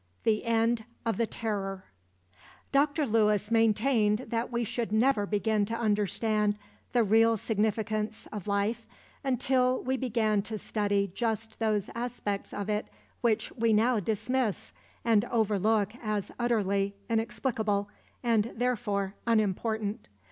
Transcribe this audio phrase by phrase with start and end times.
[0.23, 1.85] The End of the Terror
[2.71, 3.05] Dr.
[3.05, 6.57] Lewis maintained that we should never begin to understand
[6.91, 8.87] the real significance of life
[9.23, 12.87] until we began to study just those aspects of it
[13.21, 14.73] which we now dismiss
[15.05, 17.87] and overlook as utterly inexplicable,
[18.23, 20.07] and therefore, unimportant.